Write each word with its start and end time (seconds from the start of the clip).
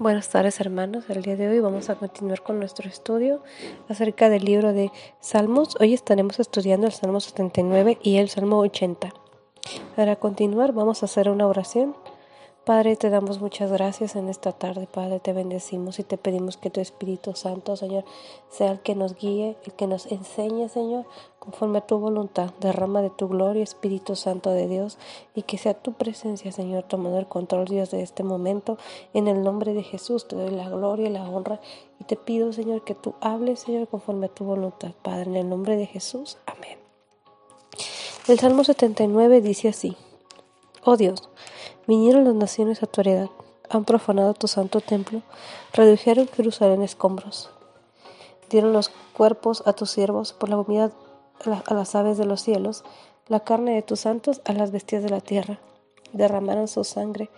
Buenas 0.00 0.28
tardes 0.28 0.60
hermanos, 0.60 1.10
el 1.10 1.22
día 1.22 1.34
de 1.34 1.48
hoy 1.48 1.58
vamos 1.58 1.90
a 1.90 1.96
continuar 1.96 2.44
con 2.44 2.60
nuestro 2.60 2.88
estudio 2.88 3.42
acerca 3.88 4.28
del 4.28 4.44
libro 4.44 4.72
de 4.72 4.92
Salmos. 5.18 5.74
Hoy 5.80 5.92
estaremos 5.92 6.38
estudiando 6.38 6.86
el 6.86 6.92
Salmo 6.92 7.18
79 7.18 7.98
y 8.00 8.18
el 8.18 8.28
Salmo 8.28 8.58
80. 8.60 9.12
Para 9.96 10.14
continuar 10.14 10.72
vamos 10.72 11.02
a 11.02 11.06
hacer 11.06 11.28
una 11.28 11.48
oración 11.48 11.96
Padre, 12.68 12.96
te 12.96 13.08
damos 13.08 13.40
muchas 13.40 13.72
gracias 13.72 14.14
en 14.14 14.28
esta 14.28 14.52
tarde, 14.52 14.86
Padre, 14.86 15.20
te 15.20 15.32
bendecimos 15.32 15.98
y 16.00 16.02
te 16.02 16.18
pedimos 16.18 16.58
que 16.58 16.68
tu 16.68 16.82
Espíritu 16.82 17.34
Santo, 17.34 17.76
Señor, 17.76 18.04
sea 18.50 18.72
el 18.72 18.80
que 18.80 18.94
nos 18.94 19.16
guíe, 19.16 19.56
el 19.64 19.72
que 19.72 19.86
nos 19.86 20.04
enseñe, 20.12 20.68
Señor, 20.68 21.06
conforme 21.38 21.78
a 21.78 21.86
tu 21.86 21.98
voluntad. 21.98 22.50
Derrama 22.60 23.00
de 23.00 23.08
tu 23.08 23.26
gloria, 23.26 23.62
Espíritu 23.62 24.16
Santo 24.16 24.50
de 24.50 24.68
Dios, 24.68 24.98
y 25.34 25.44
que 25.44 25.56
sea 25.56 25.72
tu 25.72 25.94
presencia, 25.94 26.52
Señor, 26.52 26.82
tomando 26.82 27.18
el 27.18 27.26
control, 27.26 27.64
Dios, 27.64 27.90
de 27.90 28.02
este 28.02 28.22
momento. 28.22 28.76
En 29.14 29.28
el 29.28 29.42
nombre 29.42 29.72
de 29.72 29.82
Jesús 29.82 30.28
te 30.28 30.36
doy 30.36 30.50
la 30.50 30.68
gloria 30.68 31.08
y 31.08 31.12
la 31.12 31.26
honra, 31.26 31.62
y 31.98 32.04
te 32.04 32.16
pido, 32.16 32.52
Señor, 32.52 32.84
que 32.84 32.94
tú 32.94 33.14
hables, 33.22 33.60
Señor, 33.60 33.88
conforme 33.88 34.26
a 34.26 34.28
tu 34.28 34.44
voluntad, 34.44 34.92
Padre, 35.00 35.30
en 35.30 35.36
el 35.36 35.48
nombre 35.48 35.78
de 35.78 35.86
Jesús. 35.86 36.36
Amén. 36.44 36.78
El 38.26 38.38
Salmo 38.38 38.62
79 38.62 39.40
dice 39.40 39.68
así, 39.68 39.96
Oh 40.84 40.96
Dios, 40.96 41.28
Vinieron 41.88 42.24
las 42.24 42.34
naciones 42.34 42.82
a 42.82 42.86
tu 42.86 43.00
heredad, 43.00 43.30
han 43.70 43.86
profanado 43.86 44.34
tu 44.34 44.46
santo 44.46 44.82
templo, 44.82 45.22
redujeron 45.72 46.28
Jerusalén 46.28 46.82
escombros. 46.82 47.48
Dieron 48.50 48.74
los 48.74 48.90
cuerpos 49.16 49.62
a 49.64 49.72
tus 49.72 49.92
siervos 49.92 50.34
por 50.34 50.50
la 50.50 50.56
comida 50.56 50.92
a 51.46 51.72
las 51.72 51.94
aves 51.94 52.18
de 52.18 52.26
los 52.26 52.42
cielos, 52.42 52.84
la 53.26 53.40
carne 53.40 53.74
de 53.74 53.80
tus 53.80 54.00
santos 54.00 54.42
a 54.44 54.52
las 54.52 54.70
bestias 54.70 55.02
de 55.02 55.08
la 55.08 55.22
tierra. 55.22 55.60
Derramaron 56.12 56.68
su 56.68 56.84
sangre 56.84 57.30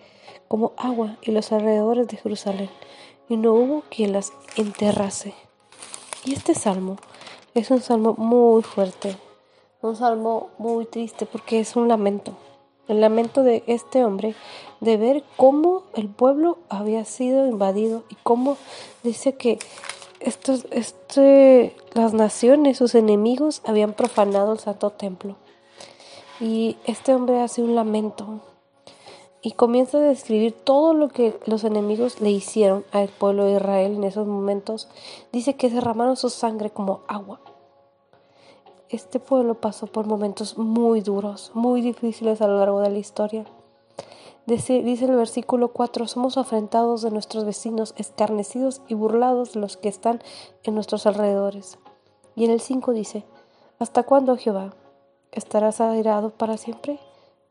como 0.49 0.73
agua 0.75 1.15
y 1.21 1.31
los 1.31 1.53
alrededores 1.53 2.09
de 2.09 2.17
Jerusalén, 2.17 2.69
y 3.29 3.37
no 3.37 3.53
hubo 3.53 3.83
quien 3.89 4.11
las 4.11 4.33
enterrase. 4.57 5.33
Y 6.25 6.33
este 6.33 6.55
salmo 6.55 6.97
es 7.53 7.71
un 7.71 7.79
salmo 7.79 8.15
muy 8.17 8.63
fuerte, 8.63 9.15
un 9.81 9.95
salmo 9.95 10.49
muy 10.57 10.83
triste 10.87 11.25
porque 11.25 11.61
es 11.61 11.77
un 11.77 11.87
lamento 11.87 12.35
el 12.91 13.01
lamento 13.01 13.43
de 13.43 13.63
este 13.67 14.03
hombre 14.03 14.35
de 14.79 14.97
ver 14.97 15.23
cómo 15.37 15.83
el 15.93 16.09
pueblo 16.09 16.57
había 16.69 17.05
sido 17.05 17.47
invadido 17.47 18.03
y 18.09 18.15
cómo 18.23 18.57
dice 19.03 19.33
que 19.33 19.59
estos, 20.19 20.65
este, 20.71 21.75
las 21.93 22.13
naciones, 22.13 22.77
sus 22.77 22.95
enemigos, 22.95 23.61
habían 23.65 23.93
profanado 23.93 24.53
el 24.53 24.59
santo 24.59 24.91
templo. 24.91 25.35
Y 26.39 26.77
este 26.85 27.13
hombre 27.13 27.41
hace 27.41 27.61
un 27.61 27.75
lamento 27.75 28.41
y 29.41 29.51
comienza 29.51 29.97
a 29.97 30.01
describir 30.01 30.53
todo 30.53 30.93
lo 30.93 31.09
que 31.09 31.39
los 31.45 31.63
enemigos 31.63 32.21
le 32.21 32.29
hicieron 32.29 32.85
al 32.91 33.09
pueblo 33.09 33.45
de 33.45 33.53
Israel 33.53 33.93
en 33.95 34.03
esos 34.03 34.27
momentos. 34.27 34.87
Dice 35.31 35.55
que 35.55 35.69
derramaron 35.69 36.17
su 36.17 36.29
sangre 36.29 36.69
como 36.69 37.01
agua 37.07 37.39
este 38.91 39.19
pueblo 39.19 39.55
pasó 39.55 39.87
por 39.87 40.05
momentos 40.05 40.57
muy 40.57 41.01
duros, 41.01 41.51
muy 41.53 41.81
difíciles 41.81 42.41
a 42.41 42.47
lo 42.47 42.59
largo 42.59 42.81
de 42.81 42.89
la 42.89 42.97
historia. 42.97 43.45
Dice, 44.45 44.79
el 44.79 45.15
versículo 45.15 45.69
4, 45.69 46.07
somos 46.07 46.37
afrentados 46.37 47.01
de 47.01 47.11
nuestros 47.11 47.45
vecinos, 47.45 47.93
escarnecidos 47.97 48.81
y 48.87 48.95
burlados 48.95 49.53
de 49.53 49.61
los 49.61 49.77
que 49.77 49.87
están 49.87 50.21
en 50.63 50.75
nuestros 50.75 51.05
alrededores. 51.05 51.77
Y 52.35 52.45
en 52.45 52.51
el 52.51 52.59
5 52.59 52.91
dice, 52.91 53.23
¿hasta 53.79 54.03
cuándo 54.03 54.35
Jehová? 54.35 54.73
¿Estarás 55.31 55.79
airado 55.79 56.31
para 56.31 56.57
siempre? 56.57 56.99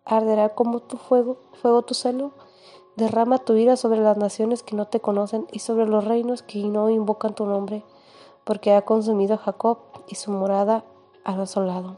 ¿Arderá 0.04 0.50
como 0.50 0.80
tu 0.80 0.96
fuego, 0.96 1.38
fuego 1.62 1.82
tu 1.82 1.94
celo? 1.94 2.32
Derrama 2.96 3.38
tu 3.38 3.54
ira 3.54 3.76
sobre 3.76 4.00
las 4.00 4.18
naciones 4.18 4.62
que 4.62 4.76
no 4.76 4.88
te 4.88 5.00
conocen 5.00 5.46
y 5.52 5.60
sobre 5.60 5.86
los 5.86 6.04
reinos 6.04 6.42
que 6.42 6.58
no 6.64 6.90
invocan 6.90 7.34
tu 7.34 7.46
nombre, 7.46 7.84
porque 8.44 8.74
ha 8.74 8.82
consumido 8.82 9.34
a 9.34 9.38
Jacob 9.38 9.78
y 10.08 10.16
su 10.16 10.32
morada 10.32 10.84
asolado. 11.24 11.96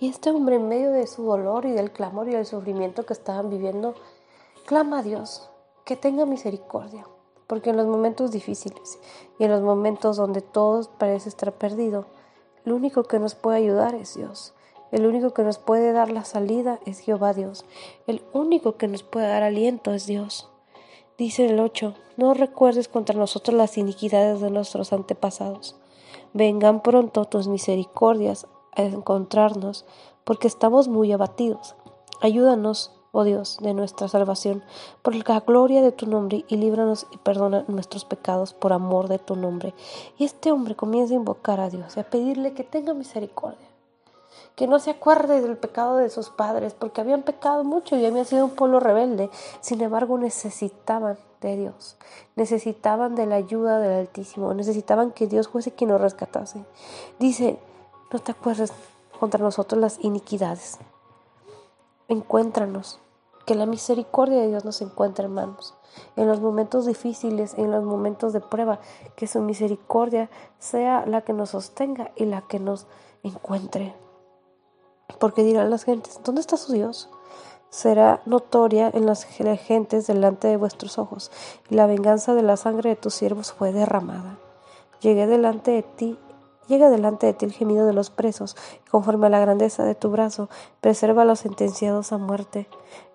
Y 0.00 0.08
este 0.08 0.30
hombre 0.30 0.56
en 0.56 0.68
medio 0.68 0.90
de 0.90 1.06
su 1.06 1.24
dolor 1.24 1.64
y 1.66 1.70
del 1.70 1.92
clamor 1.92 2.28
y 2.28 2.32
del 2.32 2.46
sufrimiento 2.46 3.04
que 3.04 3.12
estaban 3.12 3.50
viviendo, 3.50 3.94
clama 4.66 4.98
a 4.98 5.02
Dios 5.02 5.48
que 5.84 5.96
tenga 5.96 6.26
misericordia, 6.26 7.06
porque 7.46 7.70
en 7.70 7.76
los 7.76 7.86
momentos 7.86 8.32
difíciles 8.32 8.98
y 9.38 9.44
en 9.44 9.50
los 9.50 9.62
momentos 9.62 10.16
donde 10.16 10.40
todo 10.40 10.88
parece 10.98 11.28
estar 11.28 11.52
perdido, 11.52 12.06
lo 12.64 12.76
único 12.76 13.04
que 13.04 13.18
nos 13.18 13.34
puede 13.34 13.58
ayudar 13.58 13.94
es 13.94 14.14
Dios. 14.14 14.54
El 14.90 15.06
único 15.06 15.32
que 15.32 15.42
nos 15.42 15.58
puede 15.58 15.92
dar 15.92 16.10
la 16.10 16.24
salida 16.24 16.78
es 16.84 16.98
Jehová 16.98 17.32
Dios. 17.32 17.64
El 18.06 18.22
único 18.32 18.76
que 18.76 18.88
nos 18.88 19.02
puede 19.02 19.26
dar 19.26 19.42
aliento 19.42 19.92
es 19.94 20.06
Dios. 20.06 20.50
Dice 21.16 21.46
el 21.46 21.58
8, 21.60 21.94
no 22.16 22.34
recuerdes 22.34 22.88
contra 22.88 23.16
nosotros 23.16 23.56
las 23.56 23.78
iniquidades 23.78 24.40
de 24.40 24.50
nuestros 24.50 24.92
antepasados 24.92 25.76
Vengan 26.34 26.82
pronto 26.82 27.26
tus 27.26 27.48
misericordias 27.48 28.46
a 28.74 28.82
encontrarnos, 28.82 29.84
porque 30.24 30.48
estamos 30.48 30.88
muy 30.88 31.12
abatidos. 31.12 31.76
Ayúdanos, 32.20 32.90
oh 33.12 33.24
Dios, 33.24 33.58
de 33.60 33.74
nuestra 33.74 34.08
salvación, 34.08 34.62
por 35.02 35.14
la 35.14 35.40
gloria 35.40 35.82
de 35.82 35.92
tu 35.92 36.06
nombre, 36.06 36.44
y 36.48 36.56
líbranos 36.56 37.06
y 37.10 37.18
perdona 37.18 37.64
nuestros 37.68 38.04
pecados 38.04 38.54
por 38.54 38.72
amor 38.72 39.08
de 39.08 39.18
tu 39.18 39.36
nombre. 39.36 39.74
Y 40.16 40.24
este 40.24 40.52
hombre 40.52 40.74
comienza 40.74 41.12
a 41.12 41.16
invocar 41.16 41.60
a 41.60 41.68
Dios 41.68 41.96
y 41.96 42.00
a 42.00 42.08
pedirle 42.08 42.54
que 42.54 42.64
tenga 42.64 42.94
misericordia 42.94 43.71
que 44.54 44.66
no 44.66 44.78
se 44.78 44.90
acuerde 44.90 45.40
del 45.40 45.56
pecado 45.56 45.96
de 45.96 46.10
sus 46.10 46.30
padres, 46.30 46.74
porque 46.74 47.00
habían 47.00 47.22
pecado 47.22 47.64
mucho 47.64 47.96
y 47.96 48.04
habían 48.04 48.26
sido 48.26 48.44
un 48.44 48.50
pueblo 48.50 48.80
rebelde. 48.80 49.30
Sin 49.60 49.80
embargo, 49.80 50.18
necesitaban 50.18 51.18
de 51.40 51.56
Dios, 51.56 51.96
necesitaban 52.36 53.14
de 53.14 53.26
la 53.26 53.36
ayuda 53.36 53.78
del 53.78 53.92
Altísimo, 53.92 54.54
necesitaban 54.54 55.10
que 55.10 55.26
Dios 55.26 55.48
fuese 55.48 55.72
quien 55.72 55.90
nos 55.90 56.00
rescatase. 56.00 56.64
Dice, 57.18 57.58
no 58.12 58.18
te 58.18 58.32
acuerdes 58.32 58.72
contra 59.18 59.42
nosotros 59.42 59.80
las 59.80 59.98
iniquidades. 60.04 60.78
Encuéntranos, 62.08 63.00
que 63.46 63.54
la 63.54 63.66
misericordia 63.66 64.40
de 64.40 64.48
Dios 64.48 64.64
nos 64.64 64.80
encuentre, 64.82 65.24
hermanos. 65.24 65.74
En 66.16 66.28
los 66.28 66.40
momentos 66.40 66.86
difíciles, 66.86 67.54
en 67.58 67.70
los 67.70 67.84
momentos 67.84 68.32
de 68.32 68.40
prueba, 68.40 68.78
que 69.16 69.26
su 69.26 69.40
misericordia 69.40 70.30
sea 70.58 71.04
la 71.06 71.22
que 71.22 71.32
nos 71.32 71.50
sostenga 71.50 72.12
y 72.14 72.26
la 72.26 72.42
que 72.42 72.60
nos 72.60 72.86
encuentre 73.24 73.94
porque 75.18 75.42
dirán 75.42 75.70
las 75.70 75.84
gentes, 75.84 76.20
¿dónde 76.24 76.40
está 76.40 76.56
su 76.56 76.72
Dios? 76.72 77.08
Será 77.70 78.20
notoria 78.26 78.90
en 78.92 79.06
las 79.06 79.24
gentes 79.24 80.06
delante 80.06 80.48
de 80.48 80.56
vuestros 80.56 80.98
ojos, 80.98 81.30
y 81.70 81.74
la 81.74 81.86
venganza 81.86 82.34
de 82.34 82.42
la 82.42 82.56
sangre 82.56 82.90
de 82.90 82.96
tus 82.96 83.14
siervos 83.14 83.52
fue 83.52 83.72
derramada. 83.72 84.38
Llegué 85.00 85.26
delante 85.26 85.70
de 85.70 85.82
ti, 85.82 86.18
llega 86.68 86.90
delante 86.90 87.26
de 87.26 87.32
ti 87.32 87.46
el 87.46 87.52
gemido 87.52 87.86
de 87.86 87.92
los 87.92 88.10
presos, 88.10 88.56
y 88.84 88.90
conforme 88.90 89.26
a 89.26 89.30
la 89.30 89.40
grandeza 89.40 89.84
de 89.84 89.94
tu 89.94 90.10
brazo, 90.10 90.48
preserva 90.80 91.22
a 91.22 91.24
los 91.24 91.40
sentenciados 91.40 92.12
a 92.12 92.18
muerte. 92.18 92.68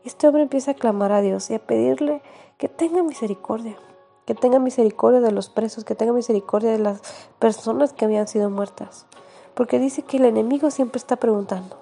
Este 0.03 0.27
hombre 0.27 0.43
empieza 0.43 0.71
a 0.71 0.75
clamar 0.75 1.11
a 1.11 1.21
Dios 1.21 1.49
y 1.49 1.53
a 1.53 1.59
pedirle 1.59 2.21
que 2.57 2.67
tenga 2.67 3.03
misericordia, 3.03 3.77
que 4.25 4.35
tenga 4.35 4.59
misericordia 4.59 5.21
de 5.21 5.31
los 5.31 5.49
presos, 5.49 5.85
que 5.85 5.95
tenga 5.95 6.13
misericordia 6.13 6.71
de 6.71 6.79
las 6.79 7.01
personas 7.39 7.93
que 7.93 8.05
habían 8.05 8.27
sido 8.27 8.49
muertas. 8.49 9.05
Porque 9.53 9.79
dice 9.79 10.01
que 10.01 10.17
el 10.17 10.25
enemigo 10.25 10.69
siempre 10.71 10.97
está 10.97 11.15
preguntando, 11.15 11.77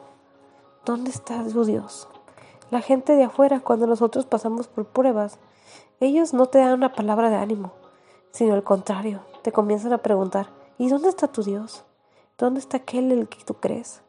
¿Dónde 0.86 1.10
está 1.10 1.50
su 1.50 1.66
Dios? 1.66 2.08
La 2.70 2.80
gente 2.80 3.14
de 3.14 3.24
afuera, 3.24 3.60
cuando 3.60 3.88
nosotros 3.88 4.28
pasamos 4.28 4.68
por 4.68 4.86
pruebas, 4.86 5.40
ellos 6.00 6.32
no 6.36 6.46
te 6.46 6.60
dan 6.60 6.74
una 6.74 6.94
palabra 6.94 7.32
de 7.32 7.38
ánimo, 7.38 7.72
sino 8.30 8.54
al 8.54 8.64
contrario, 8.64 9.22
te 9.42 9.52
comienzan 9.52 9.94
a 9.94 9.98
preguntar, 9.98 10.50
¿y 10.78 10.90
dónde 10.90 11.10
está 11.10 11.28
tu 11.28 11.42
Dios? 11.42 11.86
¿Dónde 12.38 12.60
está 12.60 12.78
aquel 12.78 13.12
el 13.12 13.28
que 13.28 13.44
tú 13.44 13.56
crees? 13.56 14.04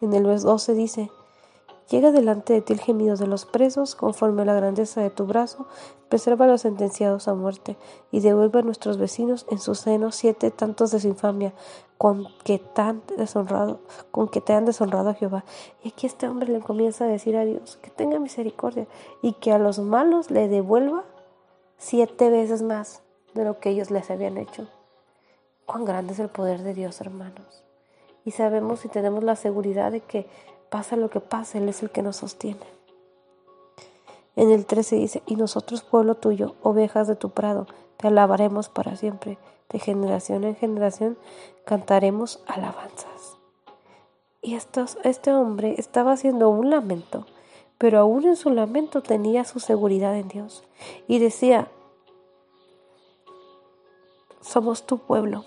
En 0.00 0.14
el 0.14 0.24
verso 0.24 0.48
12 0.48 0.72
dice, 0.72 1.10
Llega 1.90 2.12
delante 2.12 2.54
de 2.54 2.62
ti 2.62 2.72
el 2.72 2.80
gemido 2.80 3.16
de 3.16 3.26
los 3.26 3.44
presos, 3.44 3.94
conforme 3.94 4.42
a 4.42 4.44
la 4.46 4.54
grandeza 4.54 5.02
de 5.02 5.10
tu 5.10 5.26
brazo, 5.26 5.66
preserva 6.08 6.46
a 6.46 6.48
los 6.48 6.62
sentenciados 6.62 7.28
a 7.28 7.34
muerte, 7.34 7.76
y 8.10 8.20
devuelve 8.20 8.60
a 8.60 8.62
nuestros 8.62 8.96
vecinos 8.96 9.44
en 9.50 9.58
su 9.58 9.74
seno 9.74 10.12
siete 10.12 10.50
tantos 10.50 10.92
de 10.92 11.00
su 11.00 11.08
infamia, 11.08 11.52
con 12.00 12.28
que 12.44 12.58
tan 12.58 13.02
deshonrado, 13.18 13.80
con 14.10 14.28
que 14.28 14.40
te 14.40 14.54
han 14.54 14.64
deshonrado 14.64 15.10
a 15.10 15.14
Jehová. 15.14 15.44
Y 15.84 15.88
aquí 15.88 16.06
este 16.06 16.26
hombre 16.28 16.50
le 16.50 16.60
comienza 16.60 17.04
a 17.04 17.08
decir 17.08 17.36
a 17.36 17.44
Dios 17.44 17.76
que 17.82 17.90
tenga 17.90 18.18
misericordia 18.18 18.86
y 19.20 19.34
que 19.34 19.52
a 19.52 19.58
los 19.58 19.80
malos 19.80 20.30
le 20.30 20.48
devuelva 20.48 21.04
siete 21.76 22.30
veces 22.30 22.62
más 22.62 23.02
de 23.34 23.44
lo 23.44 23.60
que 23.60 23.68
ellos 23.68 23.90
les 23.90 24.10
habían 24.10 24.38
hecho. 24.38 24.66
Cuán 25.66 25.84
grande 25.84 26.14
es 26.14 26.20
el 26.20 26.30
poder 26.30 26.62
de 26.62 26.72
Dios, 26.72 27.02
hermanos. 27.02 27.64
Y 28.24 28.30
sabemos 28.30 28.82
y 28.86 28.88
tenemos 28.88 29.22
la 29.22 29.36
seguridad 29.36 29.92
de 29.92 30.00
que 30.00 30.26
pasa 30.70 30.96
lo 30.96 31.10
que 31.10 31.20
pase, 31.20 31.58
Él 31.58 31.68
es 31.68 31.82
el 31.82 31.90
que 31.90 32.00
nos 32.00 32.16
sostiene. 32.16 32.64
En 34.36 34.50
el 34.50 34.64
13 34.64 34.96
dice, 34.96 35.22
y 35.26 35.36
nosotros, 35.36 35.82
pueblo 35.82 36.14
tuyo, 36.14 36.54
ovejas 36.62 37.08
de 37.08 37.16
tu 37.16 37.28
prado, 37.28 37.66
te 38.00 38.08
alabaremos 38.08 38.70
para 38.70 38.96
siempre. 38.96 39.38
De 39.68 39.78
generación 39.78 40.44
en 40.44 40.56
generación 40.56 41.18
cantaremos 41.64 42.42
alabanzas. 42.46 43.36
Y 44.42 44.54
este 44.54 45.32
hombre 45.32 45.74
estaba 45.76 46.12
haciendo 46.12 46.48
un 46.48 46.70
lamento, 46.70 47.26
pero 47.76 47.98
aún 47.98 48.24
en 48.24 48.36
su 48.36 48.50
lamento 48.50 49.02
tenía 49.02 49.44
su 49.44 49.60
seguridad 49.60 50.16
en 50.16 50.28
Dios. 50.28 50.64
Y 51.06 51.18
decía, 51.18 51.68
somos 54.40 54.86
tu 54.86 54.98
pueblo, 54.98 55.38